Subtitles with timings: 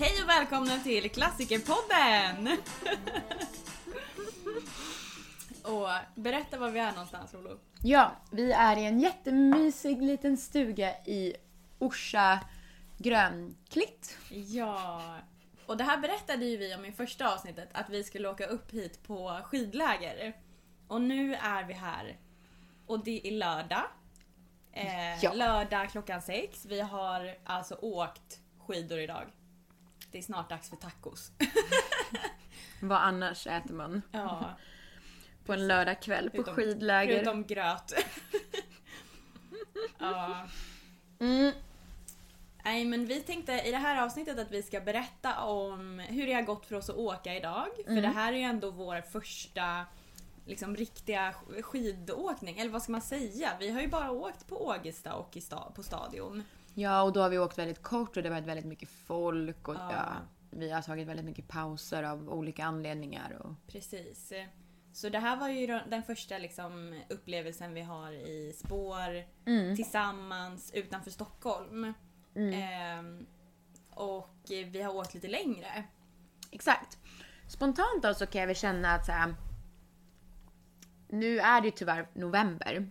[0.00, 2.58] Hej och välkomna till Klassikerpodden!
[5.62, 7.58] och berätta var vi är någonstans Lolo.
[7.82, 11.34] Ja, vi är i en jättemysig liten stuga i
[11.78, 12.40] Orsa
[12.98, 14.18] Grönklitt.
[14.30, 15.02] Ja,
[15.66, 18.72] och det här berättade ju vi om i första avsnittet att vi skulle åka upp
[18.72, 20.36] hit på skidläger.
[20.88, 22.18] Och nu är vi här.
[22.86, 23.84] Och det är lördag.
[24.72, 25.32] Eh, Ja.
[25.32, 26.66] Lördag klockan sex.
[26.66, 29.26] Vi har alltså åkt skidor idag.
[30.10, 31.30] Det är snart dags för tacos.
[32.82, 34.50] Vad annars äter man ja,
[35.46, 37.14] på en lördagkväll på skidläger?
[37.14, 37.92] förutom gröt.
[39.98, 40.46] ja.
[41.20, 41.52] Mm.
[42.64, 46.32] Nej men vi tänkte i det här avsnittet att vi ska berätta om hur det
[46.32, 47.66] har gått för oss att åka idag.
[47.84, 48.02] För Mm.
[48.02, 49.84] det här är ju ändå vår första
[50.46, 53.50] liksom riktiga sk- skidåkning, eller vad ska man säga?
[53.60, 56.44] Vi har ju bara åkt på Ågesta och i sta- på Stadion.
[56.80, 59.68] Ja, och då har vi åkt väldigt kort och det har varit väldigt mycket folk
[59.68, 59.92] och Ja.
[59.92, 60.14] ja.
[60.50, 63.36] vi har tagit väldigt mycket pauser av olika anledningar.
[63.40, 63.54] Och...
[63.66, 64.32] Precis.
[64.92, 69.24] Så det här var ju den första liksom upplevelsen vi har i spår
[69.76, 71.94] tillsammans utanför Stockholm.
[72.34, 73.26] Ehm,
[73.90, 75.84] och vi har åkt lite längre.
[76.50, 76.98] Exakt.
[77.48, 79.34] Spontant då så kan jag väl känna att så här,
[81.08, 82.90] nu är det ju tyvärr november.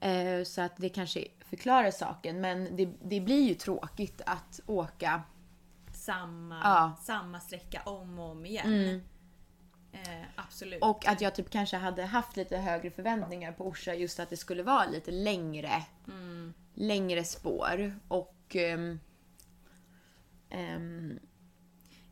[0.00, 5.22] Eh, så att det kanske förklarar saken men det, det blir ju tråkigt att åka.
[5.92, 6.96] samma, Ja.
[7.02, 9.02] samma sträcka om och om igen.
[9.92, 10.82] Eh, absolut.
[10.82, 14.36] Och att jag typ kanske hade haft lite högre förväntningar på Orsa just att det
[14.36, 15.84] skulle vara lite längre,
[16.74, 17.94] längre spår.
[18.08, 18.56] Och...
[18.56, 19.00] ehm,
[20.50, 21.18] ehm,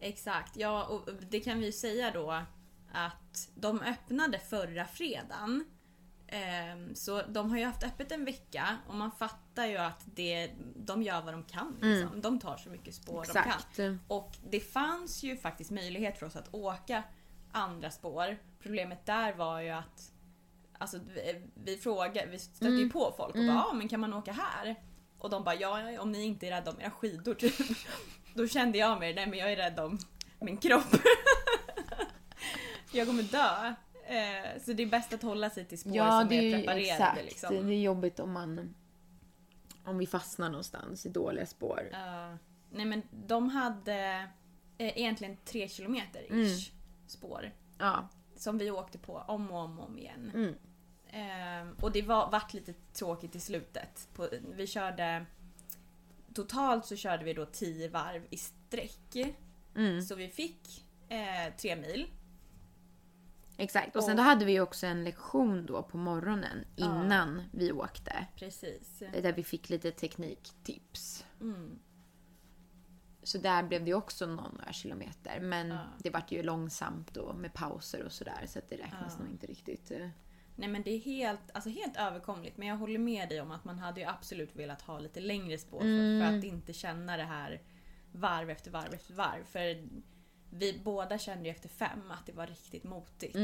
[0.01, 2.43] Exakt, ja och det kan vi ju säga då
[2.93, 5.65] att de öppnade förra fredagen.
[6.35, 10.51] Ehm, så de har ju haft öppet en vecka och man fattar ju att det,
[10.77, 11.77] de gör vad de kan.
[11.81, 12.21] Liksom.
[12.21, 13.47] De tar så mycket spår de kan.
[13.47, 13.81] exakt.
[14.09, 17.03] Och det fanns ju faktiskt möjlighet för oss att åka
[17.53, 18.37] andra spår.
[18.63, 20.11] Problemet där var ju att
[20.79, 24.15] Alltså vi, vi frågade, vi stötte ju på folk och bara ja men kan man
[24.15, 24.77] åka här?
[25.19, 27.55] Och de bara ja om ni inte är rädda om era skidor typ.
[28.35, 29.99] Då kände jag mig, nej men jag är rädd om
[30.41, 30.97] min kropp.
[32.93, 33.75] jag kommer dö.
[34.07, 36.91] Eh, så det är bäst att hålla sig till spår Ja, som är är preparerade.
[36.93, 37.25] exakt.
[37.25, 37.67] Liksom.
[37.67, 38.75] Det är jobbigt om man...
[39.85, 41.89] Om vi fastnar någonstans i dåliga spår.
[41.93, 42.37] Ja.
[42.71, 44.29] nej men de hade
[44.79, 46.41] eh, egentligen tre kilometer Mm.
[46.47, 46.73] ish
[47.07, 47.51] spår.
[47.79, 48.09] Ja.
[48.37, 50.31] Som vi åkte på om och om, och om igen.
[50.35, 50.55] Mm.
[51.11, 54.09] Ehm, och det var, vart lite tråkigt i slutet.
[54.15, 55.27] På, vi körde...
[56.35, 59.17] Totalt så körde vi då 10 varv i sträck.
[59.77, 60.03] Mm.
[60.03, 62.07] Så vi fick eh, tre mil.
[63.57, 63.97] Exakt.
[63.97, 68.27] Och sen då hade vi ju också en lektion då på morgonen innan vi åkte.
[68.37, 69.03] Precis.
[69.23, 71.27] Där vi fick lite tekniktips.
[71.41, 71.79] Mm.
[73.23, 75.41] Så där blev det också någon några kilometer.
[75.41, 75.79] Men Ja.
[75.99, 78.45] det vart ju långsamt då med pauser och sådär.
[78.47, 79.25] Så att det räknas Ja.
[79.25, 79.91] nog inte riktigt.
[79.91, 80.09] eh.
[80.57, 82.57] Nej men det är helt, alltså helt överkomligt.
[82.57, 85.59] Men jag håller med dig om att man hade ju absolut velat ha lite längre
[85.59, 87.63] spår för, för att inte känna det här
[88.13, 89.45] varv efter varv efter varv.
[89.45, 89.89] För
[90.55, 93.37] vi båda kände ju efter fem att det var riktigt motigt.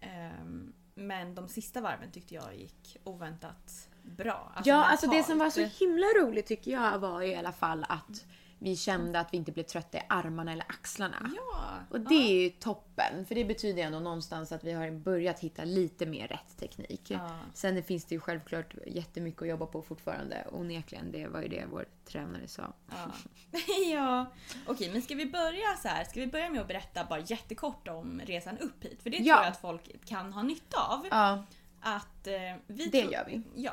[0.00, 4.52] Ehm, men de sista varven tyckte jag gick oväntat bra.
[4.64, 8.24] Ja, alltså det som var så himla roligt tycker jag var i alla fall att
[8.62, 11.30] vi kände att vi inte blev trötta i armarna eller axlarna.
[11.36, 15.40] Ja, Och det är ju toppen, för det betyder ändå någonstans att vi har börjat
[15.40, 17.10] hitta lite mer rätt teknik.
[17.10, 17.30] Ja.
[17.54, 21.12] Sen finns det ju självklart jättemycket att jobba på fortfarande, onekligen.
[21.12, 22.72] Det var ju det vår tränare sa.
[22.90, 23.12] Ja.
[23.92, 24.26] ja.
[24.66, 26.04] Okej, men ska vi börja så här?
[26.04, 29.02] Ska vi börja med att berätta bara jättekort om resan upp hit?
[29.02, 29.34] För det Ja.
[29.34, 31.06] tror jag att folk kan ha nytta av.
[31.10, 31.44] Ja,
[31.80, 32.32] Att eh,
[32.66, 33.42] vi det gör vi.
[33.54, 33.72] Ja.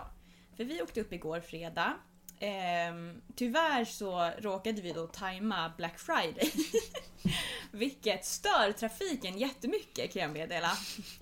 [0.57, 1.93] För vi åkte upp igår fredag.
[2.39, 6.51] Ehm, tyvärr så råkade vi då tajma Black Friday.
[7.71, 10.71] Vilket stör trafiken jättemycket kan jag meddela.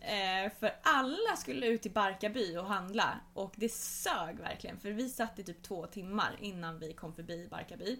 [0.01, 5.09] Eh, för alla skulle ut till Barkarby och handla och det sög verkligen för vi
[5.09, 7.99] satt i typ två timmar innan vi kom förbi Barkarby.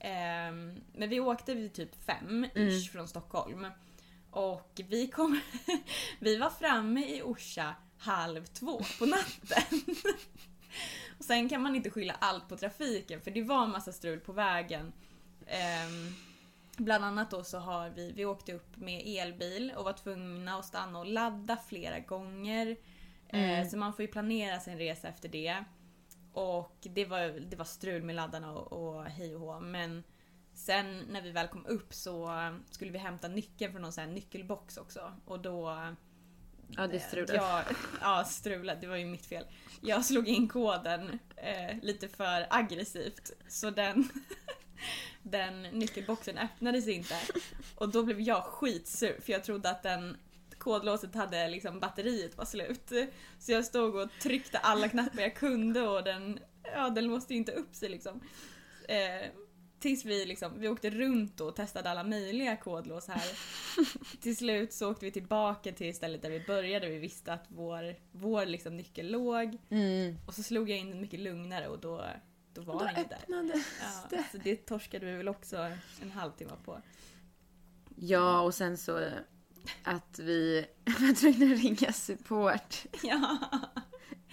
[0.00, 3.66] Ehm, men vi åkte vid typ fem ish från Stockholm.
[4.30, 5.40] Och vi kom...
[6.18, 9.80] vi var framme i Orsa halv två på natten.
[11.20, 14.20] Och sen kan man inte skylla allt på trafiken för det var en massa strul
[14.20, 14.92] på vägen.
[15.46, 16.14] Ehm,
[16.76, 20.64] bland annat då så har vi, vi åkte upp med elbil och var tvungna att
[20.64, 22.76] stanna och ladda flera gånger.
[23.28, 25.64] Eh, så man får ju planera sin resa efter det.
[26.32, 29.60] Och det var, det var strul med laddarna och, och hej och hå.
[29.60, 30.04] Men
[30.54, 32.30] sen när vi väl kom upp så
[32.70, 35.12] skulle vi hämta nyckeln från någon sån här nyckelbox också.
[35.24, 35.76] Och då
[36.76, 37.32] Ja, det strulade.
[37.32, 37.64] Eh, ja,
[38.00, 38.80] ja, strulade.
[38.80, 39.44] Det var ju mitt fel.
[39.80, 43.32] Jag slog in koden eh, lite för aggressivt.
[43.48, 44.08] Så den,
[45.22, 47.14] den nyckelboxen öppnades inte.
[47.74, 50.16] Och då blev jag skitsur för jag trodde att den
[50.58, 52.92] kodlåset hade liksom batteriet var slut.
[53.38, 57.52] Så jag stod och tryckte alla knappar jag kunde och den, ja, den låste inte
[57.52, 58.20] upp sig liksom.
[58.88, 59.30] Eh,
[59.80, 63.22] tills vi liksom, vi åkte runt och testade alla möjliga kodlås här.
[64.20, 67.96] till slut så åkte vi tillbaka till stället där vi började vi visste att vår,
[68.12, 69.58] vår liksom nyckel låg.
[69.70, 70.16] Mm.
[70.26, 72.04] Och så slog jag in den mycket lugnare och då,
[72.54, 73.24] då var den ju där.
[74.12, 75.56] Ja, så det torskade vi väl också
[76.02, 76.82] en halvtimme på.
[77.96, 79.00] Ja, och sen så
[79.82, 83.38] att vi var tvungna att ringa support Ja.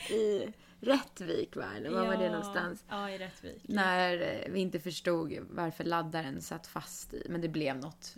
[0.09, 1.65] i Rättvik va?
[1.77, 2.85] Eller var var det Ja, någonstans?
[2.89, 3.62] Ja, i Rättvik.
[3.68, 7.27] När eh, vi inte förstod varför laddaren satt fast i.
[7.29, 8.18] Men det blev något,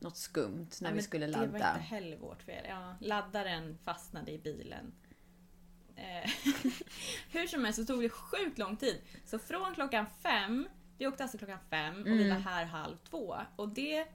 [0.00, 1.56] något skumt när Ja, vi skulle Det var ladda.
[1.56, 2.64] inte heller vårt fel.
[2.68, 4.92] Ja, laddaren fastnade i bilen.
[5.96, 6.30] Eh,
[7.30, 9.00] Hur som helst så tog det sjukt lång tid.
[9.24, 10.68] Så från klockan fem,
[10.98, 12.28] vi åkte alltså klockan fem och vi Mm.
[12.44, 13.36] var här halv två.
[13.56, 14.06] Och det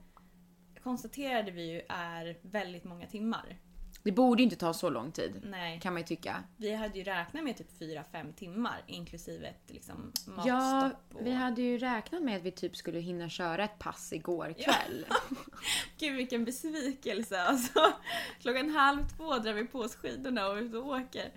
[0.82, 3.58] konstaterade vi ju är väldigt många timmar.
[4.02, 5.40] Det borde ju inte ta så lång tid.
[5.44, 6.42] Nej, Kan man ju tycka.
[6.56, 10.12] vi hade ju räknat med typ 4-5 timmar inklusive ett liksom
[10.46, 11.14] Ja, matstopp.
[11.20, 11.26] och...
[11.26, 15.06] vi hade ju räknat med att vi typ skulle hinna köra ett pass igår kväll.
[15.98, 17.92] Gud vilken besvikelse alltså.
[18.40, 21.30] Klockan halv två drar vi på oss skidorna och ute och åker.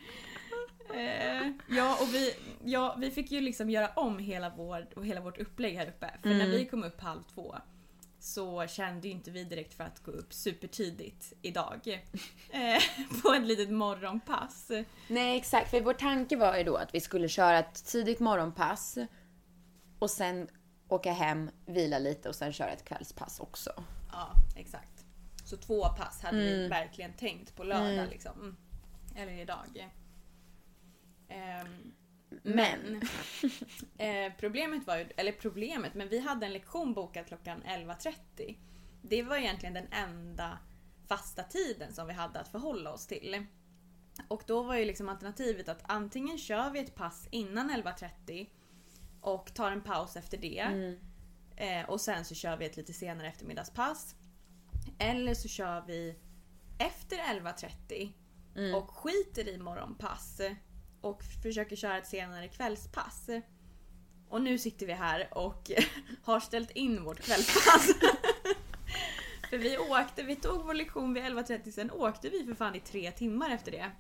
[0.93, 2.33] Eh, ja, och vi,
[2.63, 6.11] ja, vi fick ju liksom göra om hela, vår, och hela vårt upplägg här uppe.
[6.21, 6.51] För när Mm.
[6.51, 7.55] vi kom upp halv två
[8.25, 12.03] så kände inte vi direkt för att gå upp supertidigt idag.
[12.51, 12.81] Eh,
[13.23, 14.71] på ett litet morgonpass.
[15.07, 15.69] Nej, exakt.
[15.71, 18.97] För vår tanke var ju då att vi skulle köra ett tidigt morgonpass
[19.99, 20.47] och sen
[20.87, 23.83] åka hem, vila lite och sen köra ett kvällspass också.
[24.11, 25.05] Ja, exakt.
[25.45, 26.69] Så två pass hade vi Mm.
[26.69, 28.09] verkligen tänkt på lördag Mm.
[28.09, 28.39] liksom.
[28.39, 28.55] Mm.
[29.15, 29.89] Eller idag.
[31.29, 31.93] Ehm,
[32.43, 33.01] Men.
[33.97, 38.57] eh, problemet var ju, eller problemet, men vi hade en lektion bokad klockan 11.30.
[39.01, 40.57] Det var egentligen den enda
[41.07, 43.45] fasta tiden som vi hade att förhålla oss till.
[44.27, 48.47] Och då var ju liksom alternativet att antingen kör vi ett pass innan 11.30
[49.21, 50.59] och tar en paus efter det.
[50.59, 50.99] Mm.
[51.55, 54.15] Eh, och sen så kör vi ett lite senare eftermiddagspass.
[54.99, 56.15] Eller så kör vi
[56.79, 58.13] efter 11.30
[58.55, 58.75] Mm.
[58.75, 60.41] och skiter i morgonpass
[61.05, 63.29] och försöker köra ett senare kvällspass.
[64.29, 65.71] Och nu sitter vi här och
[66.23, 67.87] har ställt in vårt kvällspass.
[69.49, 72.79] för vi åkte, vi tog vår lektion vid 11.30 sen åkte vi för fan i
[72.79, 73.91] tre timmar efter det.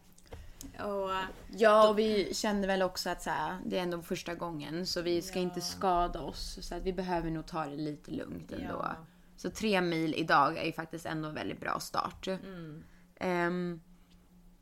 [0.83, 1.11] Och
[1.57, 5.01] Ja, och vi kände väl också att så här, det är ändå första gången så
[5.01, 5.43] vi ska Ja.
[5.43, 6.57] inte skada oss.
[6.61, 8.65] Så att vi behöver nog ta det lite lugnt ändå.
[8.67, 8.95] ja,
[9.37, 12.27] Så tre mil idag är ju faktiskt ändå en väldigt bra start.
[12.27, 12.83] mm,
[13.19, 13.81] Ehm,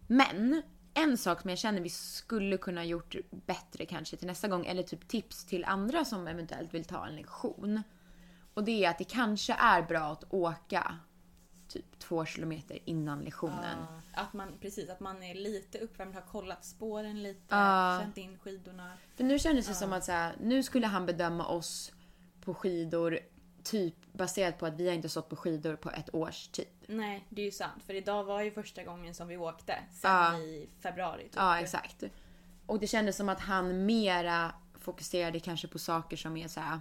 [0.08, 0.62] men
[0.94, 4.84] en sak som jag känner vi skulle kunna gjort bättre kanske till nästa gång, eller
[4.84, 7.84] typ tips till andra som eventuellt vill ta en lektion.
[8.54, 10.98] Och det är att det kanske är bra att åka
[11.68, 13.78] typ två kilometer innan lektionen.
[14.14, 18.00] ja, att man, precis, att man är lite uppvärmd, har kollat spåren lite, Ja.
[18.02, 18.92] känt in skidorna.
[19.16, 21.94] För nu kändes det som att så här, nu skulle han bedöma oss
[22.42, 23.20] på skidor
[23.64, 26.68] typ baserat på att vi har inte stått på skidor på ett års tid.
[26.88, 27.84] Nej, det är ju sant.
[27.86, 30.38] För idag var ju första gången som vi åkte sen Ja.
[30.38, 31.24] i februari.
[31.24, 31.34] Typ.
[31.36, 32.04] Ja, exakt.
[32.66, 36.80] Och det kändes som att han mera fokuserade kanske på saker som är så här.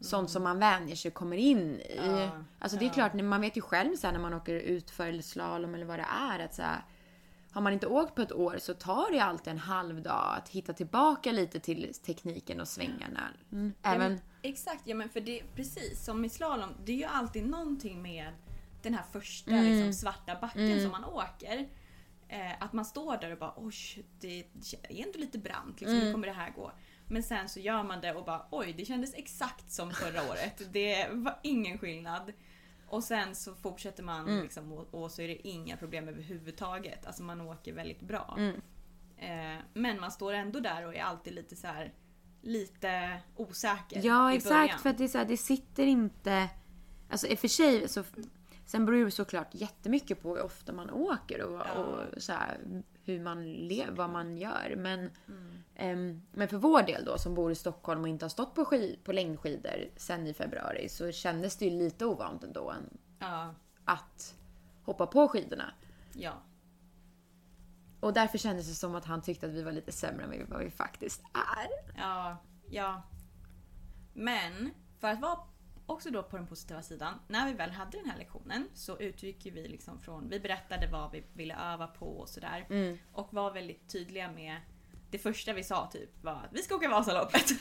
[0.00, 1.96] Sånt som man vänjer sig och kommer in i.
[1.96, 2.92] Ja, Alltså det är ja.
[2.92, 5.98] klart, man vet ju själv så här, när man åker utför eller slalom eller vad
[5.98, 6.38] det är.
[6.38, 6.84] Att så här,
[7.58, 10.48] har man inte åkt på ett år så tar det alltid en halv dag att
[10.48, 13.28] hitta tillbaka lite till tekniken och svängarna.
[13.52, 13.72] Mm.
[13.82, 17.04] Ja, Även, men, exakt, ja men för det precis som i slalom, det är ju
[17.04, 18.32] alltid någonting med
[18.82, 19.64] den här första Mm.
[19.64, 21.68] liksom, svarta backen som man åker.
[22.28, 24.44] Eh, att man står där och bara oj, det är
[25.06, 26.06] ändå lite brant, liksom, Mm.
[26.06, 26.72] hur kommer det här gå?
[27.06, 30.72] Men sen så gör man det och bara oj, det kändes exakt som förra året.
[30.72, 32.32] Det var ingen skillnad.
[32.88, 34.42] Och sen så fortsätter man Mm.
[34.42, 37.06] liksom, och, och så är det inga problem överhuvudtaget.
[37.06, 38.36] Alltså man åker väldigt bra.
[38.38, 38.60] Mm.
[39.16, 41.92] Eh, men man står ändå där och är alltid lite så här
[42.42, 44.54] lite osäker Ja, exakt.
[44.54, 44.78] början.
[44.78, 46.48] För att det, är så här, det sitter inte...
[47.10, 48.04] Alltså i och för sig så...
[48.68, 51.72] Sen beror det såklart jättemycket på hur ofta man åker och, Ja.
[51.74, 52.58] och så här,
[53.04, 54.74] hur man lever, vad man gör.
[54.76, 55.52] Men, Mm.
[55.74, 58.64] ehm, men för vår del då som bor i Stockholm och inte har stått på,
[58.64, 63.54] skid, på längdskidor sen i februari så kändes det ju lite ovant ändå än Ja,
[63.84, 64.34] att
[64.84, 65.72] hoppa på skidorna.
[66.14, 66.32] ja.
[68.00, 70.58] Och därför kändes det som att han tyckte att vi var lite sämre än vad
[70.64, 71.98] vi faktiskt är.
[72.00, 72.36] Ja,
[72.70, 73.02] ja.
[74.14, 74.70] Men
[75.00, 75.38] för att vara
[75.88, 77.14] också då på den positiva sidan.
[77.28, 80.86] När vi väl hade den här lektionen så utgick ju vi liksom från, vi berättade
[80.86, 82.66] vad vi ville öva på och sådär.
[82.70, 82.98] Mm.
[83.12, 84.56] Och var väldigt tydliga med,
[85.10, 87.46] det första vi sa typ var att vi ska åka Vasaloppet.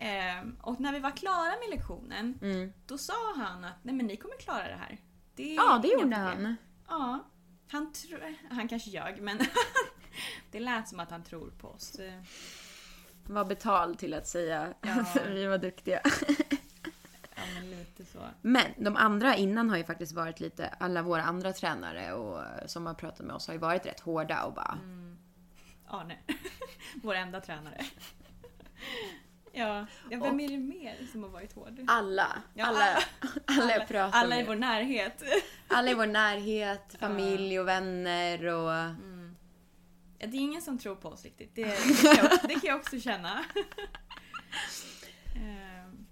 [0.00, 2.72] Ehm, och när vi var klara med lektionen, Mm.
[2.86, 4.98] då sa han att nej men ni kommer klara det här.
[5.34, 6.56] Det Ja, det gjorde problem." han.
[6.88, 7.18] Ja,
[7.70, 9.38] han, tro- han kanske ljög men
[10.50, 12.00] det lät som att han tror på oss.
[13.24, 15.00] Var betald till att säga Ja.
[15.00, 16.00] att vi var duktiga.
[17.70, 18.18] Lite så.
[18.42, 22.66] Men de andra innan har ju faktiskt varit lite, alla våra andra tränare och eh,
[22.66, 24.78] som har pratat med oss har ju varit rätt hårda och bara
[25.88, 26.16] Arne,
[27.02, 27.84] vår enda tränare.
[29.52, 31.84] Ja, ja vem är det mer som har varit hård?
[31.86, 32.98] alla, Ja, alla,
[33.44, 35.22] alla jag pratar alla i vår närhet.
[35.68, 38.70] Alla i vår närhet, familj och vänner och...
[40.18, 41.54] Ja, det är ingen som tror på oss riktigt.
[41.54, 43.44] Det, det, kan, jag, det kan jag också känna.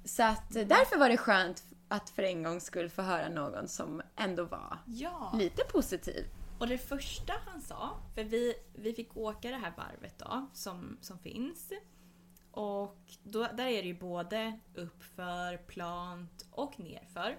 [0.07, 4.03] Så att därför var det skönt att för en gång skulle få höra någon som
[4.17, 6.25] ändå var ja, lite positiv.
[6.59, 10.99] och det första han sa, för vi, vi fick åka det här varvet då, som,
[11.01, 11.73] som finns.
[12.51, 17.39] Och då, där är det ju både uppför, plant och nerför.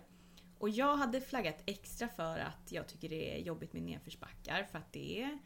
[0.60, 4.78] Och jag hade flaggat extra för att jag tycker det är jobbigt med nedförsbackar för
[4.78, 5.40] att det är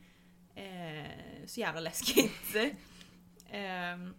[0.56, 2.56] eh, så jävla läskigt.
[3.54, 4.14] Ehm,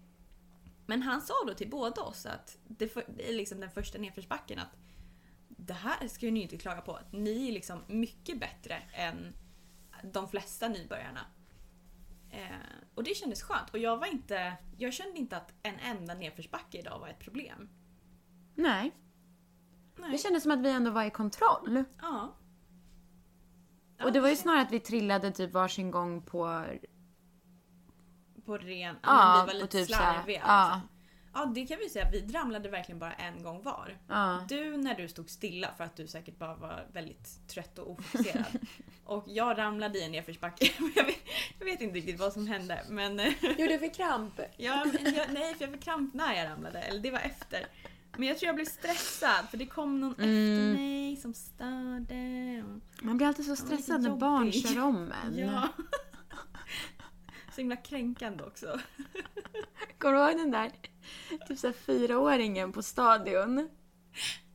[0.87, 4.77] men han sa då till båda oss att det, för, liksom den första nedförsbacken att
[5.49, 6.99] det här ska ju ni inte klaga på.
[7.11, 9.35] Ni är liksom mycket bättre än
[10.13, 11.27] de flesta nybörjarna.
[12.31, 12.57] Eh,
[12.95, 13.71] och det kändes skönt.
[13.71, 17.69] Och jag var inte, jag kände inte att en enda nedförsbacke idag var ett problem.
[18.55, 18.93] Nej,
[19.97, 20.13] Nej.
[20.13, 21.85] det kändes som att vi ändå var i kontroll.
[22.01, 22.37] Ja.
[23.97, 26.65] Ja, Och det var ju snarare att vi trillade typ varsin gång på...
[28.45, 28.97] På ren...
[29.03, 30.43] Ja, vi var lite typ slarviga.
[30.47, 30.75] ja.
[30.75, 30.89] Liksom.
[31.35, 32.11] Ja, det kan vi säga.
[32.13, 33.99] Vi ramlade verkligen bara en gång var.
[34.09, 34.45] Ja.
[34.49, 38.45] Du när du stod stilla för att du säkert bara var väldigt trött och ofokuserad.
[39.05, 40.71] och jag ramlade i en nedförsbacke.
[40.95, 41.17] jag, vet,
[41.59, 43.19] jag vet inte riktigt vad som hände men...
[43.41, 44.41] Jo, du fick kramp.
[44.57, 46.79] ja, jag, nej, för jag fick kramp när jag ramlade.
[46.83, 47.67] Eller det var efter.
[48.17, 52.65] Men jag tror jag blev stressad för det kom någon efter mig som störde.
[53.03, 55.39] Man blir alltid så stressad när barn kör om en.
[55.39, 55.69] ja.
[57.55, 58.81] Så himla kränkande också.
[59.99, 60.71] Kommer du ihåg den där
[61.49, 63.69] typ så här fyraåringen på stadion?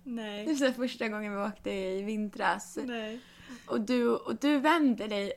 [0.03, 0.55] Nej.
[0.55, 2.77] Så här första gången vi åkte i vintras.
[2.83, 3.19] Nej.
[3.67, 5.33] Och du, och du vänder dig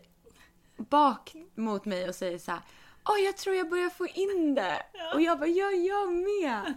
[0.77, 2.61] bak mot mig och säger så här.
[3.05, 4.83] Åh, jag tror jag börjar få in det.
[5.15, 6.75] Och jag bara, ja, jag med.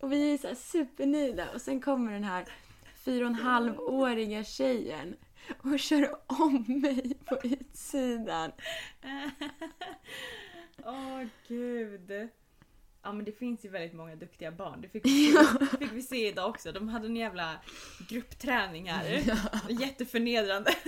[0.00, 1.44] Och vi är så här supernöjda.
[1.54, 2.44] Och sen kommer den här
[3.04, 5.16] fyra och en halv-åriga tjejen
[5.58, 8.52] och kör om mig på utsidan.
[10.84, 12.28] Åh gud.
[13.02, 14.80] Ja men det finns ju väldigt många duktiga barn.
[14.80, 16.72] Det fick vi se, fick vi se idag också.
[16.72, 17.60] De hade en jävla
[18.08, 19.22] gruppträning här.
[19.68, 20.74] Jätteförnedrande.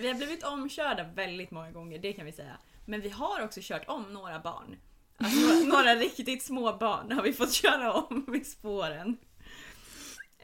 [0.00, 2.58] Vi har blivit omkörda väldigt många gånger, det kan vi säga.
[2.84, 4.76] Men vi har också kört om några barn.
[5.16, 9.16] Alltså några, riktigt små barn har vi fått köra om vid spåren.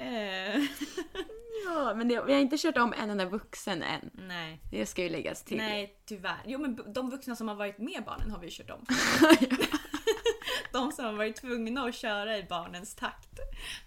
[0.03, 0.63] Eh,
[1.65, 4.11] Ja, men det, vi har inte kört om en enda vuxen än.
[4.13, 4.61] nej.
[4.71, 5.57] Det ska ju läggas till.
[5.57, 6.41] Nej, tyvärr.
[6.45, 8.87] Jo men de vuxna som har varit med barnen har vi ju kört om.
[10.73, 13.39] de som har varit tvungna att köra i barnens takt.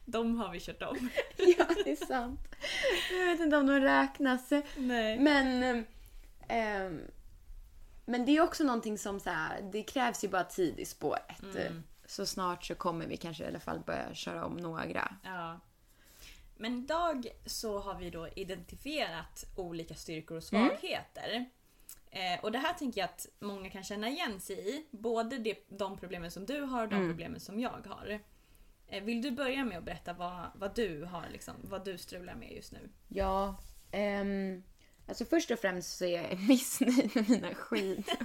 [0.05, 1.09] De har vi kört om.
[1.37, 2.39] ja, det är sant.
[3.11, 4.51] Jag vet inte om de räknas.
[4.77, 5.19] Nej.
[5.19, 5.85] Men,
[6.47, 7.01] ehm,
[8.05, 11.43] men det är också någonting som så här, det krävs ju bara tid i spåret.
[11.43, 11.83] Mm.
[12.05, 15.15] Så snart så kommer vi kanske i alla fall börja köra om några.
[15.23, 15.59] Ja.
[16.57, 21.45] Men idag så har vi då identifierat olika styrkor och svagheter.
[22.11, 24.85] Eh, och det här tänker jag att många kan känna igen sig i.
[24.91, 28.19] Både det, de problemen som du har och de problemen som jag har.
[28.87, 32.35] Eh, vill du börja med att berätta vad, vad du har liksom, vad du strular
[32.35, 32.89] med just nu?
[33.07, 33.57] Ja,
[33.91, 34.63] ehm,
[35.07, 38.05] alltså först och främst så är jag missnöjd med mina skidor.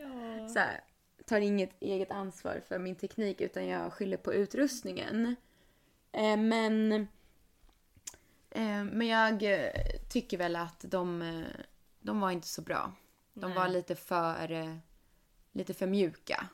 [0.00, 0.48] Ja.
[0.48, 0.80] så här,
[1.26, 5.36] tar inget eget ansvar för min teknik utan jag skyller på utrustningen.
[6.12, 6.92] Eh, men,
[8.50, 9.70] eh, men jag eh,
[10.08, 11.44] tycker väl att de, eh,
[12.00, 12.92] de var inte så bra.
[13.34, 13.58] De Nej.
[13.58, 14.76] var lite för, eh,
[15.52, 16.46] lite för mjuka.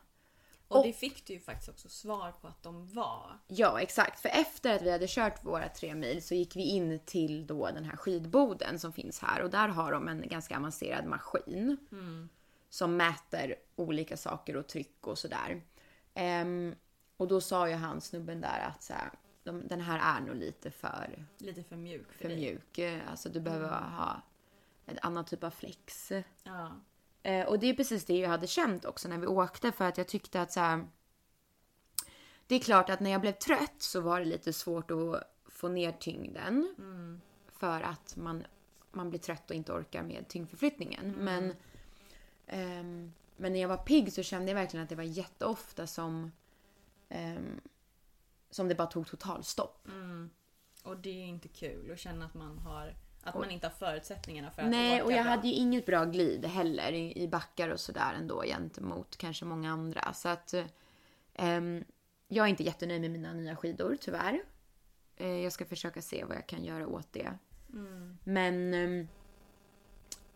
[0.68, 3.38] Och Och- det fick du ju faktiskt också svar på att de var.
[3.48, 4.20] Ja, exakt.
[4.20, 7.66] För efter att vi hade kört våra tre mil så gick vi in till då
[7.66, 11.76] den här skidboden som finns här och där har de en ganska avancerad maskin
[12.68, 15.62] som mäter olika saker och tryck och sådär.
[16.14, 16.74] Ehm,
[17.16, 19.10] och då sa ju han snubben där att så här,
[19.46, 22.36] de, den här är nog lite för, Lite för mjuk för, för dig.
[22.36, 22.78] mjuk.
[22.78, 24.22] Eh, Alltså du behöver ha
[24.86, 26.12] en annan typ av flex.
[26.42, 26.72] Ja.
[27.22, 29.98] Eh, och det är precis det jag hade känt också när vi åkte för att
[29.98, 30.86] jag tyckte att så här,
[32.46, 35.68] Det är klart att när jag blev trött så var det lite svårt att få
[35.68, 36.74] ner tyngden.
[37.52, 38.44] För att man,
[38.92, 41.12] man blir trött och inte orkar med tyngdförflyttningen.
[41.18, 41.54] Men,
[42.46, 46.32] ehm, men när jag var pigg så kände jag verkligen att det var jätteofta som,
[47.08, 47.60] ehm,
[48.56, 49.88] som det bara tog totalstopp.
[49.88, 50.30] Mm.
[50.82, 54.50] Och det är inte kul att känna att man har att man inte har förutsättningarna
[54.50, 55.30] för att Nej, och jag bra.
[55.32, 59.72] hade ju inget bra glid heller i, i backar och sådär ändå gentemot kanske många
[59.72, 60.12] andra.
[60.12, 60.54] Så att
[61.34, 61.84] ehm,
[62.28, 64.42] jag är inte jättenöjd med mina nya skidor tyvärr.
[65.16, 67.38] Eh, jag ska försöka se vad jag kan göra åt det.
[67.72, 68.18] Mm.
[68.24, 69.08] Men, ehm,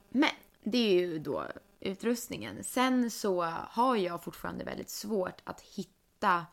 [0.08, 0.30] men
[0.62, 1.46] det är ju då
[1.80, 2.64] utrustningen.
[2.64, 6.46] Sen så har jag fortfarande väldigt svårt att hitta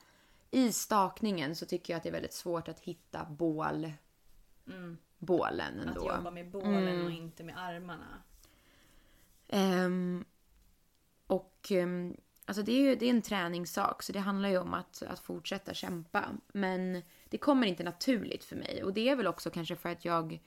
[0.52, 3.92] i stakningen så tycker jag att det är väldigt svårt att hitta bål,
[4.68, 4.98] Mm.
[5.18, 6.02] bålen Att ändå.
[6.18, 7.06] jobba med bålen Mm.
[7.06, 8.22] och inte med armarna.
[9.48, 10.26] Ehm,
[11.28, 14.74] och ehm, alltså det är ju det är en träningssak så det handlar ju om
[14.74, 16.26] att, att fortsätta kämpa.
[16.48, 20.06] Men det kommer inte naturligt för mig och det är väl också kanske för att
[20.06, 20.40] jag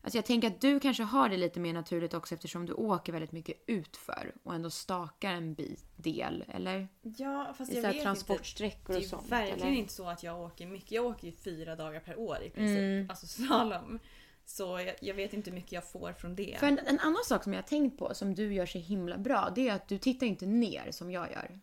[0.00, 3.12] Alltså jag tänker att du kanske har det lite mer naturligt också eftersom du åker
[3.12, 6.88] väldigt mycket utför och ändå stakar en bit del, eller?
[7.02, 8.92] Ja, fast jag vet transportsträckor inte.
[8.92, 9.32] Det och är sånt.
[9.32, 9.78] verkligen eller?
[9.78, 10.92] inte så att jag åker mycket.
[10.92, 12.78] Jag åker ju fyra dagar per år i princip.
[12.78, 13.10] Mm.
[13.10, 13.98] Alltså slalom.
[14.44, 16.56] Så jag, jag vet inte hur mycket jag får från det.
[16.60, 19.18] För en, en annan sak som jag har tänkt på som du gör så himla
[19.18, 21.60] bra det är att du tittar inte ner som jag gör.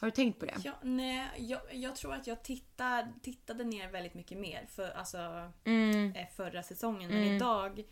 [0.00, 0.54] Har du tänkt på det?
[0.64, 5.50] Ja, nej, jag, jag tror att jag tittar, tittade ner väldigt mycket mer för, alltså,
[5.64, 6.12] Mm.
[6.16, 7.10] eh, förra säsongen.
[7.10, 7.36] Men Mm.
[7.36, 7.84] idag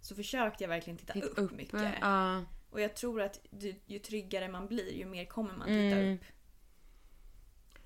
[0.00, 1.94] så försökte jag verkligen titta Titta upp, mycket.
[2.00, 2.44] Ja.
[2.70, 6.14] Och jag tror att ju, ju tryggare man blir ju mer kommer man titta Mm.
[6.14, 6.20] upp.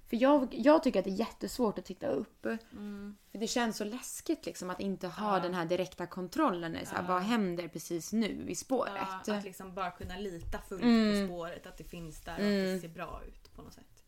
[0.08, 2.46] För jag, jag tycker att det är jättesvårt att titta upp.
[2.72, 3.16] Mm.
[3.32, 5.42] För det känns så läskigt liksom att inte ha Ja.
[5.42, 6.78] den här direkta kontrollen.
[6.86, 7.08] Så här, Ja.
[7.08, 8.92] Vad händer precis nu i spåret?
[9.26, 11.28] Ja, att liksom bara kunna lita fullt Mm.
[11.28, 12.74] på spåret, att det finns där och att Mm.
[12.74, 14.04] det ser bra ut på något sätt.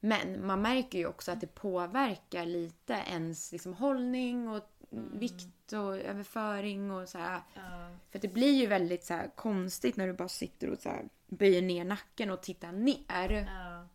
[0.00, 5.18] Men man märker ju också att det påverkar lite ens liksom, hållning och Mm.
[5.18, 7.42] vikt och överföring och så här.
[7.54, 7.90] Ja.
[8.10, 11.62] För det blir ju väldigt så konstigt när du bara sitter och så här, böjer
[11.62, 13.46] ner nacken och tittar ner.
[13.48, 13.88] Ja.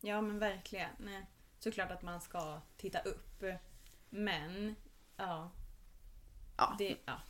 [0.00, 0.90] ja men verkligen.
[0.98, 1.26] Nej.
[1.58, 3.44] Såklart att man ska titta upp.
[4.10, 4.74] Men,
[5.16, 5.50] ja.
[6.56, 6.74] Ja.
[6.78, 7.20] Det, ja.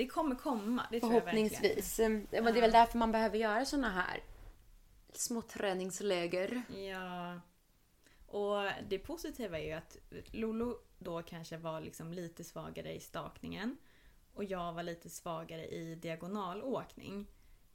[0.00, 0.86] Det kommer komma.
[0.90, 1.00] Det.
[1.00, 1.96] Förhoppningsvis.
[1.96, 2.08] Det
[2.40, 4.20] var- det är väl därför man behöver göra såna här
[5.12, 6.62] små träningsläger.
[6.90, 7.40] Ja.
[8.26, 9.96] Och det positiva är ju att
[10.32, 13.76] Lolo då kanske var liksom lite svagare i stakningen.
[14.34, 17.26] Och jag var lite svagare i diagonalåkning.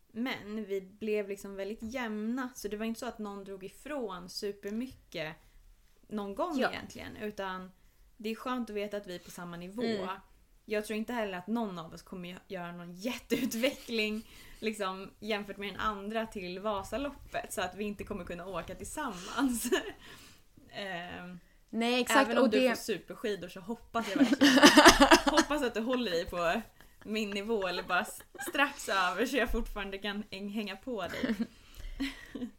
[0.07, 4.29] Men vi blev liksom väldigt jämna så det var inte så att någon drog ifrån
[4.29, 5.35] supermycket
[6.07, 6.71] någon gång Ja.
[6.71, 7.15] egentligen.
[7.17, 7.71] Utan
[8.17, 9.83] det är skönt att veta att vi är på samma nivå.
[9.83, 10.07] Mm.
[10.65, 14.27] Jag tror inte heller att någon av oss kommer gö- göra någon jätteutveckling
[14.59, 17.53] liksom, jämfört med den andra till Vasaloppet.
[17.53, 19.71] Så att vi inte kommer kunna åka tillsammans.
[20.71, 22.25] Ehm, Nej exakt.
[22.25, 22.69] Även om och du det...
[22.69, 24.53] får superskidor så hoppas jag verkligen
[25.25, 26.61] Hoppas att du håller dig på
[27.03, 28.05] min nivå eller bara
[28.49, 31.35] strax över så jag fortfarande kan häng- hänga på dig.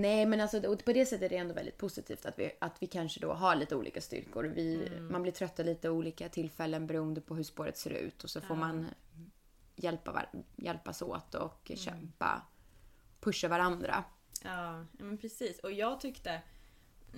[0.00, 2.86] Nej men alltså på det sättet är det ändå väldigt positivt att vi, att vi
[2.86, 4.44] kanske då har lite olika styrkor.
[4.44, 5.12] Vi, Mm.
[5.12, 8.56] Man blir trötta lite olika tillfällen beroende på hur spåret ser ut och så får
[8.56, 8.60] Ja.
[8.60, 8.86] man
[9.76, 11.78] hjälpa, var- hjälpas åt och Mm.
[11.78, 12.42] kämpa.
[13.20, 14.04] Pusha varandra.
[14.44, 15.58] Ja, men precis.
[15.58, 16.40] Och jag tyckte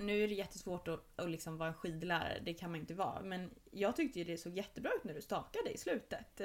[0.01, 3.21] nu är det jättesvårt att, att liksom vara en skidlärare, det kan man inte vara.
[3.23, 6.41] Men jag tyckte ju det såg jättebra ut när du stakade i slutet.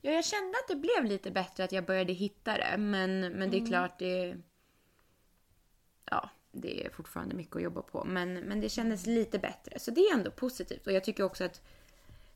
[0.00, 2.74] Ja, jag kände att det blev lite bättre att jag började hitta det.
[2.78, 3.50] Men, men Mm.
[3.50, 4.36] det är klart, det...
[6.10, 8.04] Ja, det är fortfarande mycket att jobba på.
[8.04, 9.18] Men, men det kändes Mm.
[9.18, 9.78] lite bättre.
[9.78, 10.86] Så det är ändå positivt.
[10.86, 11.62] Och jag tycker också att...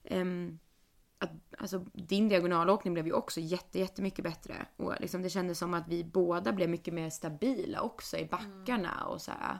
[0.05, 0.59] ehm,
[1.19, 4.67] att alltså, din diagonalåkning blev ju också jätte, jättemycket bättre.
[4.77, 9.05] Och liksom, det kändes som att vi båda blev mycket mer stabila också i backarna
[9.07, 9.59] och så här.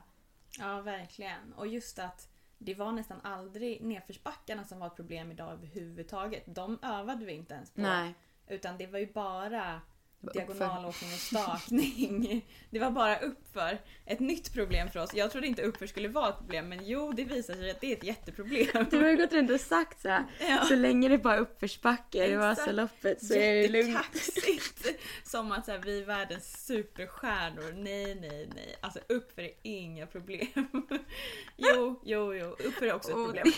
[0.59, 1.53] Ja, verkligen.
[1.53, 6.43] Och just att det var nästan aldrig nedförsbackarna som var ett problem idag överhuvudtaget.
[6.47, 7.81] De övade vi inte ens på.
[7.81, 8.15] Nej.
[8.49, 9.81] Utan det var ju bara
[10.21, 12.47] diagonalåkning och stakning.
[12.71, 13.79] Det var bara uppför.
[14.07, 15.15] Ett nytt problem för oss.
[15.15, 17.93] Jag trodde inte uppför skulle vara ett problem men jo, det visar sig att det
[17.93, 18.87] är ett jätteproblem.
[18.91, 20.25] Du har ju gått runt och sagt så här.
[20.41, 20.65] Ja.
[20.65, 22.37] Så länge det bara är uppförsbacke i.
[22.37, 23.89] Vasaloppet så är det lugnt.
[23.89, 25.01] Jättekaxigt!
[25.25, 27.73] Som att så här, vi är världens superstjärnor.
[27.73, 28.77] Nej, nej, nej.
[28.81, 30.49] Alltså uppför är inga problem.
[31.57, 32.47] Jo, jo, jo.
[32.47, 33.53] Uppför är också ett problem.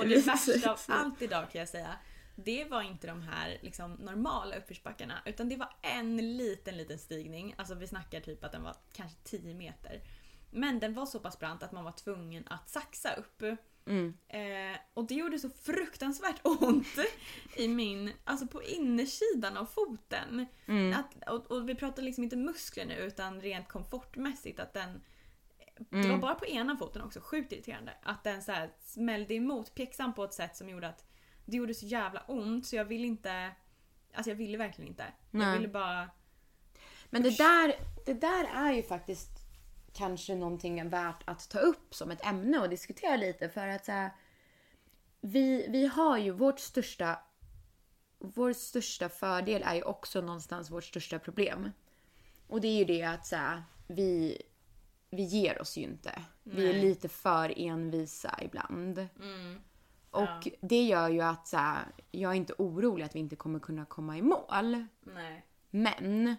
[0.00, 1.96] Och det värsta av allt idag kan jag säga.
[2.44, 7.54] Det var inte de här liksom, normala uppförsbackarna utan det var en liten liten stigning.
[7.58, 10.02] Alltså vi snackar typ att den var kanske 10 meter.
[10.50, 13.42] Men den var så pass brant att man var tvungen att saxa upp.
[13.86, 14.14] Mm.
[14.28, 16.98] Eh, och det gjorde så fruktansvärt ont
[17.56, 20.46] i min, alltså på innersidan av foten.
[20.66, 21.00] Mm.
[21.00, 25.00] Att, och, och vi pratar liksom inte muskler nu utan rent komfortmässigt att den
[25.90, 26.20] Det var Mm.
[26.20, 27.92] bara på ena foten också, sjukt irriterande.
[28.02, 31.04] Att den så här smällde emot pjäxan på ett sätt som gjorde att
[31.50, 33.50] det gjorde så jävla ont så jag ville inte...
[34.14, 35.04] Alltså jag ville verkligen inte.
[35.30, 35.56] Jag Nej.
[35.58, 36.10] ville bara...
[37.10, 37.74] Men det där,
[38.06, 39.30] det där är ju faktiskt
[39.92, 43.92] kanske någonting värt att ta upp som ett ämne och diskutera lite för att så
[43.92, 44.10] här,
[45.20, 47.18] vi, vi har ju vårt största
[48.18, 51.70] vår största fördel är ju också någonstans vårt största problem.
[52.46, 54.42] Och det är ju det att så här, vi,
[55.10, 56.22] vi ger oss ju inte.
[56.42, 56.82] Vi är Nej.
[56.82, 58.98] lite för envisa ibland.
[58.98, 59.60] Mm,
[60.10, 63.58] Och det gör ju att så här, jag är inte orolig att vi inte kommer
[63.58, 64.84] kunna komma i mål.
[65.00, 65.44] nej.
[65.70, 66.36] Men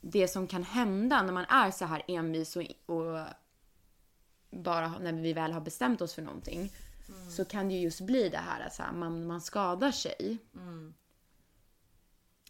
[0.00, 3.26] det som kan hända när man är så här envis och, och
[4.50, 6.72] bara när vi väl har bestämt oss för någonting
[7.30, 10.38] så kan det ju just bli det här att så här, man, man skadar sig.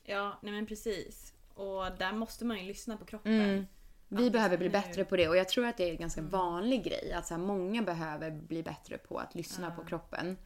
[0.03, 1.33] Ja, nej men precis.
[1.55, 3.41] Och där måste man ju lyssna på kroppen.
[3.41, 3.67] Mm.
[4.09, 6.23] Vi Att behöver bli bättre på det och jag tror att det är en ganska
[6.23, 10.37] vanlig grej att så här, många behöver bli bättre på att lyssna på kroppen.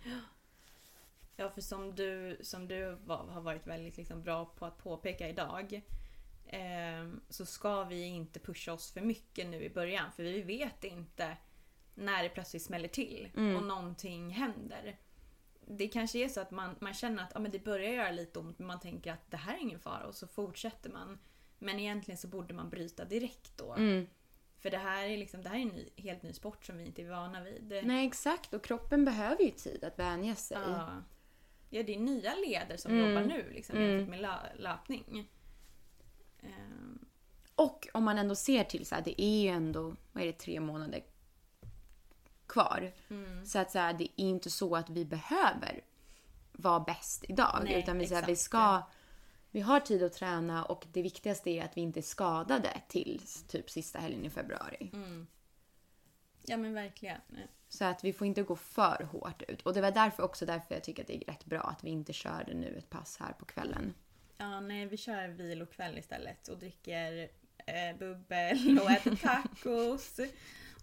[1.36, 5.28] Ja, för som du, som du var, har varit väldigt liksom bra på att påpeka
[5.28, 5.82] idag
[6.46, 10.84] ehm, så ska vi inte pusha oss för mycket nu i början för vi vet
[10.84, 11.36] inte
[11.94, 14.98] när det plötsligt smäller till och någonting händer.
[15.66, 18.38] Det kanske är så att man, man känner att ja, men det börjar göra lite
[18.38, 21.18] ont men man tänker att det här är ingen fara och så fortsätter man.
[21.62, 23.72] Men egentligen så borde man bryta direkt då.
[23.74, 24.06] Mm.
[24.58, 26.84] För det här är, liksom, det här är en ny, helt ny sport som vi
[26.86, 27.80] inte är vana vid.
[27.84, 30.58] Nej exakt och kroppen behöver ju tid att vänja sig.
[30.66, 31.02] Ja.
[31.70, 33.08] ja, det är nya leder som Mm.
[33.10, 35.28] jobbar nu liksom, jämfört med lö- löpning.
[36.42, 36.98] Ehm,
[37.54, 40.32] Och om man ändå ser till så här, det är ju ändå, vad är det,
[40.38, 41.02] tre månader
[42.46, 42.92] kvar.
[43.10, 43.46] Mm.
[43.46, 45.80] Så att så här, det är inte så att vi behöver
[46.52, 47.60] vara bäst idag.
[47.64, 48.82] Nej, utan vi, så här, vi ska,
[49.50, 53.22] vi har tid att träna och det viktigaste är att vi inte är skadade till
[53.48, 54.90] typ sista helgen i februari.
[54.92, 55.26] Mm.
[56.46, 57.20] ja men verkligen.
[57.68, 59.62] Så att vi får inte gå för hårt ut.
[59.62, 61.90] Och det var därför också därför jag tycker att det är rätt bra att vi
[61.90, 63.94] inte körde nu ett pass här på kvällen.
[64.36, 67.28] Ja, nej, vi kör vilokväll istället och dricker
[67.66, 70.20] eh, bubbel och äter tacos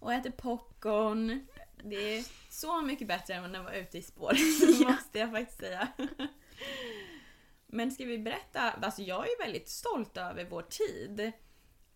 [0.00, 1.46] och äter popcorn.
[1.84, 4.32] Det är så mycket bättre än när man var ute i spår,
[4.92, 5.88] måste jag faktiskt säga.
[7.70, 8.60] Men ska vi berätta?
[8.70, 11.32] Alltså jag är väldigt stolt över vår tid.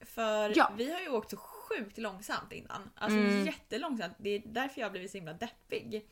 [0.00, 0.72] För Ja.
[0.76, 2.90] vi har ju åkt så sjukt långsamt innan.
[2.94, 3.46] Alltså Mm.
[3.46, 4.14] jättelångsamt.
[4.18, 6.08] Det är därför jag har blivit så himla deppig.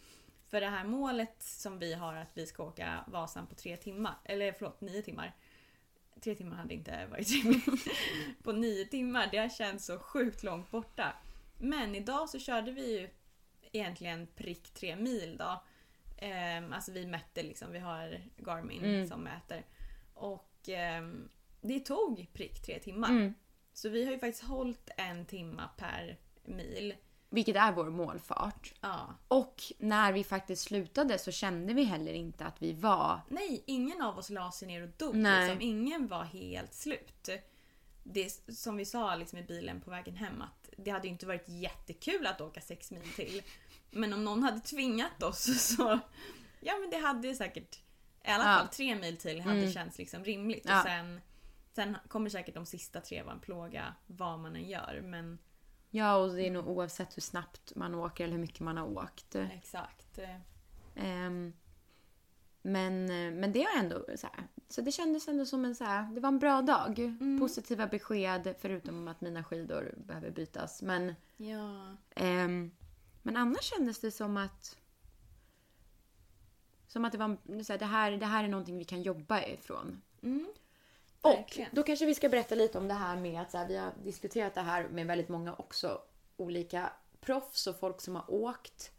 [0.50, 4.14] För det här målet som vi har att vi ska åka Vasan på tre timmar,
[4.24, 5.36] eller förlåt nio timmar.
[6.20, 7.64] Tre timmar hade inte varit rimligt.
[8.42, 11.12] på nio timmar, det har känts så sjukt långt borta.
[11.58, 13.10] Men idag så körde vi ju
[13.72, 15.62] egentligen prick tre mil då.
[16.20, 19.08] Ehm, alltså vi mätte liksom, vi har Garmin Mm.
[19.08, 19.64] som mäter.
[20.14, 21.28] Och ehm,
[21.60, 23.10] det tog prick tre timmar.
[23.10, 23.34] Mm.
[23.72, 26.94] Så vi har ju faktiskt hållit en timma per mil.
[27.32, 28.74] Vilket är vår målfart.
[28.80, 29.14] Ja.
[29.28, 33.20] Och när vi faktiskt slutade så kände vi heller inte att vi var...
[33.28, 35.14] Nej, ingen av oss la sig ner och dog.
[35.16, 35.48] Nej.
[35.48, 35.68] Liksom.
[35.68, 37.28] Ingen var helt slut.
[38.02, 41.26] Det som vi sa liksom i bilen på vägen hem att det hade ju inte
[41.26, 43.42] varit jättekul att åka sex mil till.
[43.90, 45.98] Men om någon hade tvingat oss så...
[46.60, 47.76] Ja men det hade säkert...
[48.24, 48.58] I alla Ja.
[48.58, 49.72] fall tre mil till hade Mm.
[49.72, 50.64] känts liksom rimligt.
[50.68, 50.78] Ja.
[50.80, 51.20] Och sen,
[51.74, 55.00] sen kommer säkert de sista tre vara en plåga vad man än gör.
[55.04, 55.38] Men
[55.90, 58.86] Ja, och det är nog oavsett hur snabbt man åker eller hur mycket man har
[58.86, 59.34] åkt.
[59.34, 60.18] exakt.
[60.96, 61.52] Ehm,
[62.62, 63.06] men,
[63.40, 64.46] men det är ändå så här.
[64.68, 67.16] Så det kändes ändå som en så här, det var en bra dag.
[67.40, 70.82] Positiva besked förutom att mina skidor behöver bytas.
[70.82, 71.96] Men, Ja.
[72.16, 72.70] ehm,
[73.22, 74.76] men annars kändes det som att
[76.88, 79.42] som att det var så här, det, här, det här är någonting vi kan jobba
[79.42, 80.02] ifrån.
[80.22, 80.48] Mm.
[81.20, 81.70] Och Verkligen.
[81.72, 83.92] då kanske vi ska berätta lite om det här med att så här, vi har
[84.04, 86.02] diskuterat det här med väldigt många också
[86.36, 88.90] olika proffs och folk som har åkt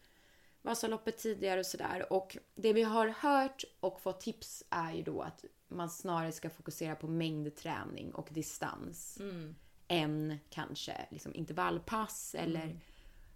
[0.61, 2.13] Vasaloppet tidigare och sådär.
[2.13, 6.49] Och det vi har hört och fått tips är ju då att man snarare ska
[6.49, 9.55] fokusera på mängdträning och distans Mm.
[9.87, 12.79] än kanske liksom intervallpass eller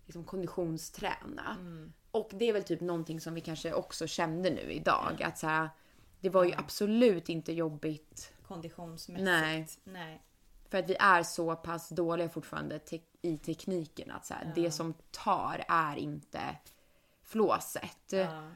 [0.06, 1.56] liksom konditionsträna.
[1.60, 1.94] Mm.
[2.12, 5.24] Och det är väl typ någonting som vi kanske också kände nu idag.
[5.24, 5.70] Att så här,
[6.20, 9.26] det var ju absolut inte jobbigt Konditionsmässigt.
[9.26, 9.68] Nej.
[9.84, 10.22] Nej.
[10.70, 14.12] för att vi är så pass dåliga fortfarande te- i tekniken.
[14.12, 16.40] Att så här, Det som tar är inte
[17.24, 18.14] flåset.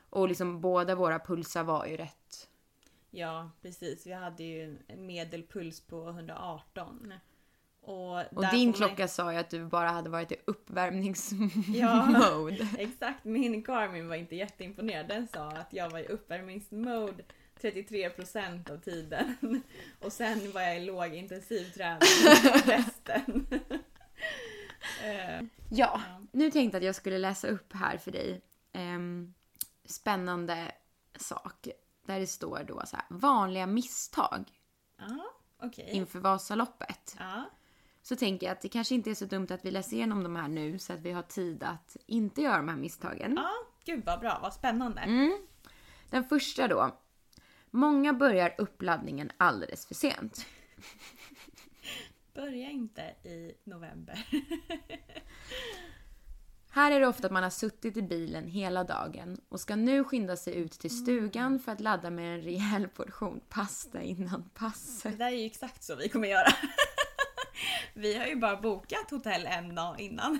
[0.09, 2.49] Och liksom båda våra pulsar var ju rätt.
[3.11, 4.07] Ja, precis.
[4.07, 7.13] Vi hade ju en medelpuls på 118.
[7.89, 11.51] Och, Och din klocka sa ju att du bara hade varit i uppvärmningsmode.
[11.77, 12.49] Ja.
[12.77, 15.07] Exakt, min Garmin var inte jätteimponerad.
[15.07, 17.23] Den sa att jag var i uppvärmningsmode
[17.61, 19.35] 33% av tiden.
[19.99, 21.99] Och sen var jag i lågintensiv träning
[22.65, 23.47] resten.
[25.03, 28.41] Eh, Ja, nu tänkte jag att jag skulle läsa upp här för dig.
[28.73, 29.33] ehm,
[29.85, 30.71] spännande
[31.15, 31.67] sak
[32.05, 34.43] där det står då så här, vanliga misstag
[34.97, 35.25] Ja,
[35.63, 35.89] okej.
[35.91, 37.15] inför Vasaloppet.
[37.19, 37.43] Ja.
[38.09, 40.35] Så tänker jag att det kanske inte är så dumt att vi läser igenom de
[40.35, 43.33] här nu så att vi har tid att inte göra de här misstagen.
[43.37, 43.51] ja,
[43.85, 45.01] gud vad bra, vad spännande.
[45.01, 45.37] Mm.
[46.09, 46.99] Den första då.
[47.71, 50.45] Många börjar uppladdningen alldeles för sent.
[52.33, 54.27] Börja inte i november.
[56.71, 60.03] Här är det ofta att man har suttit i bilen hela dagen och ska nu
[60.03, 64.59] skynda sig ut till stugan för att ladda med en rejäl portion pasta innan Det
[64.59, 65.17] passet.
[65.17, 66.47] där är ju exakt så vi kommer göra.
[67.93, 70.39] Vi har ju bara bokat hotell en dag innan.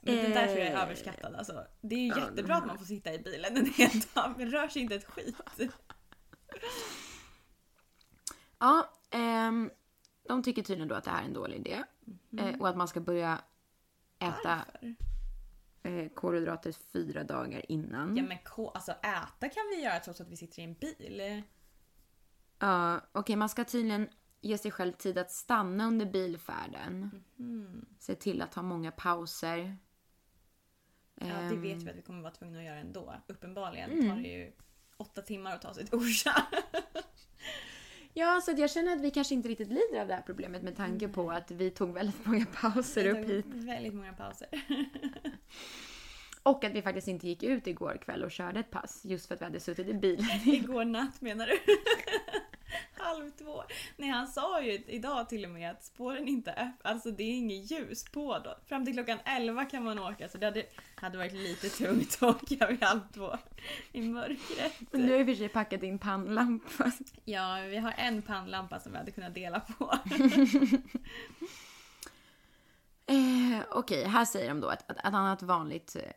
[0.00, 1.66] Men det där tror jag är Eh, överskattat alltså.
[1.80, 4.68] Det är ju jättebra att man får sitta i bilen en hel dag, men rör
[4.68, 5.36] sig inte ett skit.
[8.58, 9.70] Ja, ehm,
[10.28, 11.84] de tycker tydligen då att det här är en dålig idé.
[12.38, 13.40] Eh, och att man ska börja
[14.18, 14.94] äta Varför?
[15.82, 18.16] eh, kolhydrater fyra dagar innan.
[18.16, 18.38] Ja men
[18.74, 21.42] alltså äta kan vi göra trots att vi sitter i en bil.
[22.58, 24.08] Ja, okej man ska tydligen
[24.40, 27.10] ge sig själv tid att stanna under bilfärden.
[27.98, 29.76] Se till att ha många pauser.
[31.14, 33.14] Ja det Ehm, vet vi att vi kommer vara tvungna att göra ändå.
[33.26, 34.08] Uppenbarligen Mm.
[34.10, 34.52] tar det ju
[34.96, 36.46] åtta timmar att ta sig till Orsa.
[38.14, 40.76] Ja, så jag känner att vi kanske inte riktigt lider av det här problemet med
[40.76, 43.44] tanke på att vi tog väldigt många pauser upp hit.
[43.48, 44.48] Väldigt många pauser.
[46.42, 49.34] Och att vi faktiskt inte gick ut igår kväll och körde ett pass just för
[49.34, 50.26] att vi hade suttit i bilen.
[50.46, 51.58] Igår natt menar du?
[52.98, 53.62] Halv två.
[53.96, 56.90] Nej han sa ju idag till och med att spåren inte är öppna.
[56.90, 58.58] Alltså det är inget ljus på då.
[58.66, 62.22] Fram till klockan 11 kan man åka så det hade, hade varit lite tungt att
[62.22, 63.36] åka vid halv två
[63.92, 64.72] i mörkret.
[64.90, 66.92] Men du har ju för sig packat din pannlampa.
[67.24, 69.98] Ja, vi har en pannlampa som vi hade kunnat dela på.
[73.10, 76.12] Eh, Okej, här säger de då att, ett annat vanligt, eh,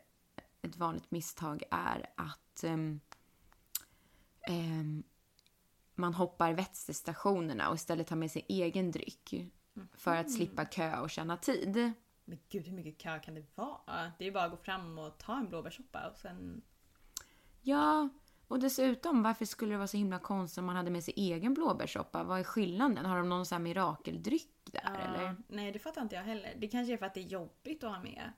[0.62, 3.00] ett vanligt misstag är att ehm,
[4.48, 5.02] ehm,
[5.94, 9.34] man hoppar vätskestationerna och istället tar med sig egen dryck
[9.92, 11.92] för att slippa kö och tjäna tid.
[12.24, 14.12] Men gud hur mycket kö kan det vara?
[14.18, 16.62] Det är ju bara att gå fram och ta en blåbärssoppa och sen...
[17.60, 18.08] Ja,
[18.48, 21.54] och dessutom varför skulle det vara så himla konstigt om man hade med sig egen
[21.54, 22.24] blåbärssoppa?
[22.24, 23.06] Vad är skillnaden?
[23.06, 25.36] Har de någon sån här mirakeldryck där Ja, eller?
[25.48, 26.54] Nej det fattar inte jag heller.
[26.58, 28.32] Det kanske är för att det är jobbigt att ha med.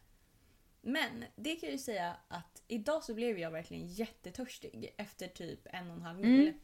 [0.80, 5.60] Men det kan jag ju säga att idag så blev jag verkligen jättetörstig efter typ
[5.64, 6.48] en och en halv mil.
[6.48, 6.54] Ehm,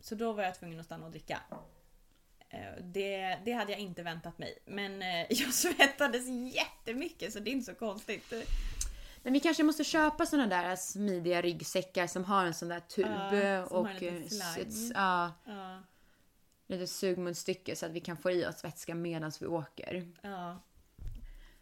[0.00, 1.40] så då var jag tvungen att stanna och dricka.
[2.52, 4.58] Ehm, det, det hade jag inte väntat mig.
[4.64, 8.32] Men eh, jag svettades jättemycket så det är inte så konstigt.
[9.22, 13.06] Men vi kanske måste köpa såna där smidiga ryggsäckar som har en sån där tub
[13.06, 15.82] Ja, och liten eh, ja, Ja,
[16.66, 20.08] lite sugmunstycke så att vi kan få i oss vätska medan vi åker.
[20.22, 20.60] ja.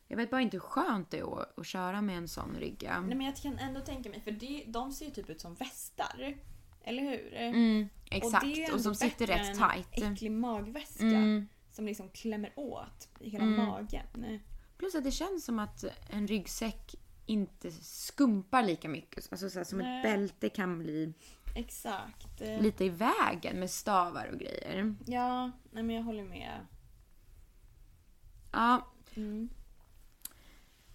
[0.08, 3.00] Jag vet bara inte hur skönt det är att, att köra med en sån rygga.
[3.00, 5.54] Nej men jag kan ändå tänka mig, för det, de ser ju typ ut som
[5.54, 6.36] västar.
[6.84, 7.34] Eller hur?
[7.34, 9.88] Mm, exakt, det är och, som sitter rätt än tight.
[10.12, 11.04] äcklig magväska.
[11.04, 11.48] Mm.
[11.72, 13.66] Som liksom klämmer åt i hela Mm.
[13.66, 14.40] magen.
[14.78, 16.94] Plus att det känns som att en ryggsäck
[17.26, 19.28] inte skumpar lika mycket.
[19.32, 19.96] Alltså så som Nej.
[19.96, 21.12] ett bälte kan bli
[21.56, 22.40] Exakt.
[22.40, 24.94] Lite i vägen med stavar och grejer.
[25.06, 26.66] Ja, nej men jag håller med.
[28.52, 29.48] Ja, Mm.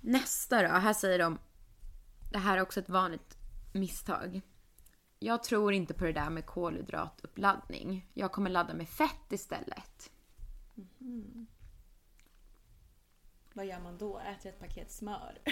[0.01, 0.67] nästa då.
[0.67, 1.37] Här säger de.
[2.31, 3.37] Det här är också ett vanligt
[3.73, 4.41] misstag.
[5.19, 8.07] Jag tror inte på det där med kolhydratuppladdning.
[8.13, 10.11] Jag kommer ladda med fett istället.
[13.53, 14.19] Vad gör man då?
[14.19, 15.37] Äter ett paket smör?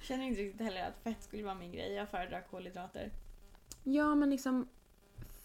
[0.00, 1.92] Känner inte riktigt heller att fett skulle vara min grej.
[1.92, 3.12] Jag föredrar kolhydrater.
[3.82, 4.68] Ja, men liksom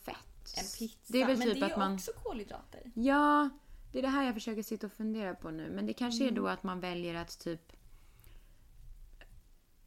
[0.05, 0.57] fett.
[0.57, 1.13] En pizza.
[1.13, 1.93] Det är väl men typ det är ju man...
[1.93, 2.91] också kolhydrater.
[2.95, 3.49] Ja,
[3.91, 5.69] det är det här jag försöker sitta och fundera på nu.
[5.71, 6.33] Men det kanske Mm.
[6.33, 7.71] är då att man väljer att typ...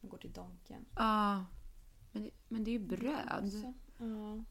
[0.01, 0.85] Man går till Donken.
[0.95, 1.45] Ja,
[2.15, 3.51] men, det, men det är ju bröd.
[3.51, 4.43] Så, ja.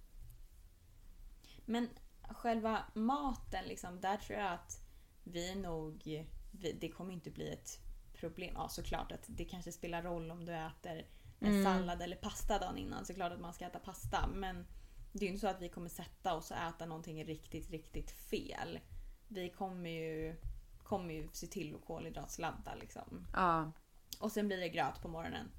[1.65, 1.89] Men
[2.31, 4.81] själva maten, liksom, där tror jag att
[5.25, 6.03] vi nog...
[6.51, 7.81] Vi, det kommer inte bli ett
[8.15, 8.55] problem.
[8.57, 11.07] Ja, såklart att det kanske spelar roll om du äter
[11.41, 11.65] en Mm.
[11.65, 13.07] sallad eller pasta dagen innan.
[13.07, 14.27] Såklart att man ska äta pasta.
[14.27, 14.67] Men
[15.13, 18.11] det är ju inte så att vi kommer sätta oss och äta någonting riktigt, riktigt
[18.11, 18.81] fel.
[19.29, 20.37] Vi kommer ju,
[20.83, 23.27] kommer ju se till att kolhydratsladda liksom.
[23.33, 23.73] Ja.
[24.21, 25.51] Och sen blir det gröt på morgonen.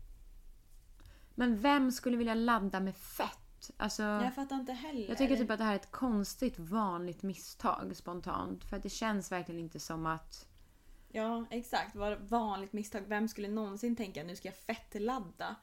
[1.36, 3.72] Men vem skulle vilja ladda med fett?
[3.78, 5.10] Alltså, Jag fattar inte heller.
[5.10, 8.64] jag tycker typ att det här är ett konstigt vanligt misstag spontant.
[8.66, 10.48] För att det känns verkligen inte som att...
[11.12, 11.96] Ja, exakt.
[11.96, 13.04] Vad vanligt misstag.
[13.08, 15.56] Vem skulle någonsin tänka nu ska jag fettladda?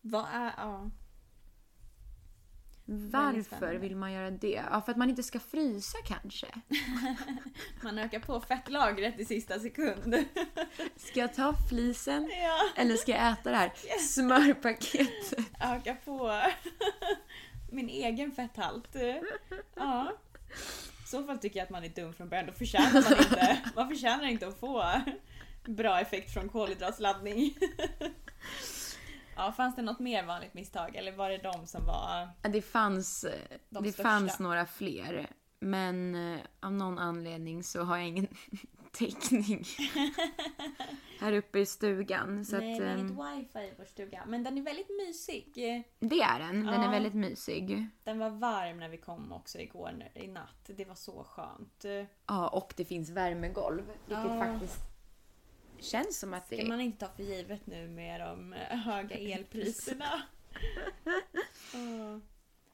[0.00, 0.52] Vad är...
[0.56, 0.90] Ja.
[2.88, 4.62] Varför vill man göra det?
[4.70, 6.46] Ja, för att man inte ska frysa kanske.
[7.82, 10.14] Man ökar på fettlagret i sista sekund.
[10.96, 12.30] Ska jag ta flisen?
[12.42, 15.46] ja, Eller ska jag äta det här smörpaketet?
[15.60, 16.42] öka på
[17.72, 18.96] min egen fetthalt.
[19.74, 20.12] Ja.
[21.04, 22.46] I så fall tycker jag att man är dum från början.
[22.46, 25.00] Då förtjänar man inte, man förtjänar inte att få
[25.64, 27.54] bra effekt från kolhydratsladdning.
[29.36, 32.28] Ja, fanns det något mer vanligt misstag eller var det de som var...
[32.52, 33.24] Det fanns,
[33.68, 34.02] De det största.
[34.10, 35.26] fanns några fler.
[35.60, 38.28] Men eh, av någon anledning så har jag ingen
[38.92, 39.64] täckning
[41.20, 42.44] här uppe i stugan.
[42.44, 44.22] Så Nej, att, vi har ehm, inget wifi i vår stuga.
[44.26, 45.52] Men den är väldigt mysig.
[45.98, 46.64] det är den.
[46.66, 46.90] Den är Ja.
[46.90, 47.86] väldigt mysig.
[48.04, 50.70] Den var varm när vi kom också igår i natt.
[50.76, 51.84] Det var så skönt.
[52.26, 53.82] Ja, och det finns värmegolv.
[54.06, 54.38] Vilket Ja.
[54.44, 54.80] faktiskt
[55.80, 56.66] känns som att det är...
[56.68, 60.22] man inte ta för givet nu med de eh, höga elpriserna.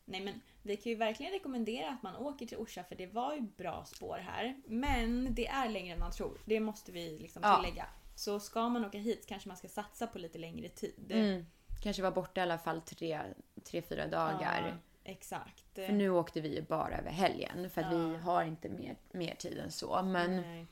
[0.04, 3.34] Nej men vi kan ju verkligen rekommendera att man åker till Orsa för det var
[3.34, 4.56] ju bra spår här.
[4.66, 6.38] Men det är längre än man tror.
[6.44, 7.56] Det måste vi liksom Ja.
[7.62, 7.86] tillägga.
[8.16, 11.10] Så ska man åka hit kanske man ska satsa på lite längre tid.
[11.12, 11.46] Mm.
[11.82, 13.20] Kanske var borta i alla fall tre,
[13.64, 14.68] tre fyra dagar.
[15.04, 15.64] Ja, exakt.
[15.74, 18.18] För nu åkte vi ju bara över helgen för att vi Ja.
[18.18, 20.02] har inte mer, mer tid än så.
[20.02, 20.66] Men Nej.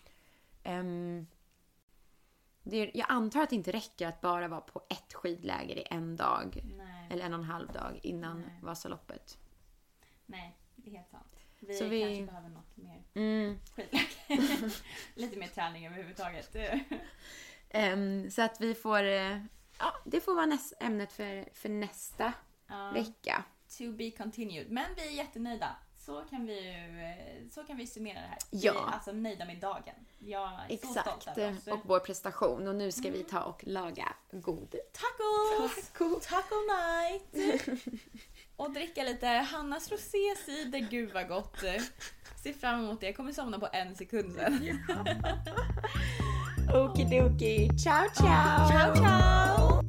[2.63, 6.17] Det, jag antar att det inte räcker att bara vara på ett skidläger i en
[6.17, 6.63] dag.
[6.77, 7.09] Nej.
[7.11, 8.59] Eller en och en halv dag innan Nej.
[8.63, 9.39] Vasaloppet.
[10.27, 11.27] Nej, det är helt sant.
[11.59, 13.59] Vi, Så vi- kanske behöver något mer Mm.
[13.77, 14.71] skidläge.
[15.15, 16.57] Lite mer träning överhuvudtaget.
[17.69, 19.03] Ehm, så att vi får...
[19.03, 19.39] eh,
[19.79, 22.33] Ja, det får vara näs, ämnet för, för nästa
[22.67, 22.91] Ja.
[22.91, 23.45] vecka.
[23.79, 24.71] To be continued.
[24.71, 25.77] Men vi är jättenöjda
[26.11, 28.39] så kan vi eh, så kan vi summera det här.
[28.51, 28.73] Ja.
[28.73, 29.95] Vi är alltså nöjda med dagen.
[30.19, 30.95] Jag är Exakt.
[30.95, 31.67] så stolt över oss.
[31.67, 32.69] Och vår prestation.
[32.69, 33.13] Och nu ska mm.
[33.13, 35.91] vi ta och laga god tacos!
[35.93, 37.61] Taco, Taco night!
[38.57, 40.79] och dricka lite Hannas rosé cider.
[40.91, 41.57] Gud vad gott!
[42.43, 43.07] Ser fram emot det.
[43.07, 44.79] Jag kommer somna på en sekund sen.
[46.75, 47.71] Okidoki.
[47.85, 48.69] Ciao ciao!
[48.69, 49.81] Ciao ciao!